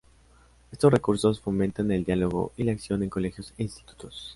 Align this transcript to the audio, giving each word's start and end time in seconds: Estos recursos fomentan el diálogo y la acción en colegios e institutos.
Estos 0.71 0.91
recursos 0.91 1.39
fomentan 1.39 1.91
el 1.91 2.03
diálogo 2.03 2.53
y 2.57 2.63
la 2.63 2.71
acción 2.71 3.03
en 3.03 3.09
colegios 3.11 3.53
e 3.59 3.61
institutos. 3.61 4.29